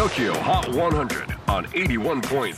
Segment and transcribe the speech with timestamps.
[0.00, 2.52] TOKYO HOT 100 on 81.3 J-WAVE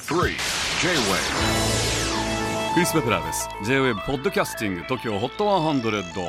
[2.73, 3.49] クリス・ベプラーです。
[3.65, 6.25] J-WAVE ポッドキャスティング TOKYO HOT 100、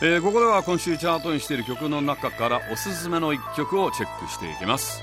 [0.00, 5.02] えー、ここでは今週チャートにしている曲の中からおすすめの一曲をチェックしていきます。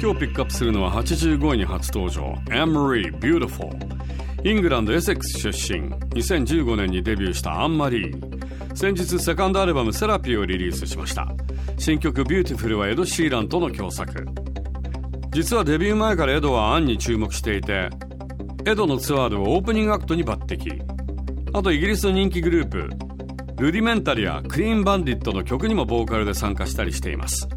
[0.00, 2.34] 今日ピックアップするのは85位に初登場。
[2.50, 3.68] Anne-Marie Beautiful
[4.44, 5.88] イングランドエセックス出身。
[5.90, 8.41] 2015年にデビューしたアンマリー。
[8.74, 11.28] 先日セカンドアルバム「セラピー」をリリースしました。
[11.78, 14.26] 新曲「ビューティフルはエド・シーランとの共作。
[15.30, 17.88] 実はデビュー前からエドはアンに注目していて
[18.66, 20.80] エドのツアーではオープニングアクトに抜擢。
[21.54, 22.78] あとイギリスの人気グループ
[23.62, 27.48] Rudimental や Clean Bandit の曲にもボーカルで参加したりしています。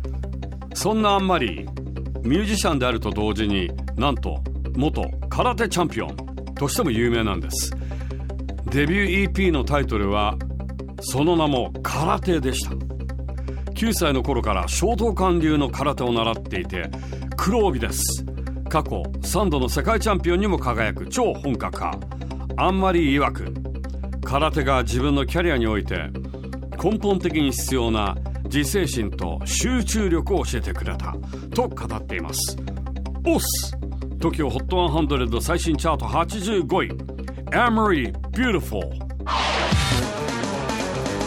[0.73, 4.43] そんなアンマリーミュージシャンであると同時になんと
[4.75, 6.15] 元空手チャンピオン
[6.55, 7.71] としても有名なんです。
[8.65, 10.37] デビュー EP のタイトルは
[11.01, 12.71] その名も空手でした。
[13.73, 16.89] 9歳の頃から小東館流の空手を習っていて
[17.35, 18.25] 黒帯です。
[18.69, 22.07] 過去3度の世界チャンピオンにも輝く超本格派。
[22.57, 23.53] あんまり曰く。
[24.23, 26.09] 空手が自分のキャリアにおいて
[26.83, 31.15] 根本的に必要な自制心と集中力を教えてくれた。
[31.53, 32.57] と語っています。
[33.25, 33.75] オス。
[34.19, 37.15] TOKYOHOT100 最新チャート85位。
[37.51, 38.89] Amory Beautiful